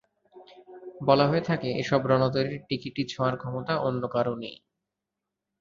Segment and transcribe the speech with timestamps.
[1.01, 4.55] বলা হয়ে থাকে, এসব রণতরির টিকিটি ছোঁয়ার ক্ষমতা অন্য কারও নেই।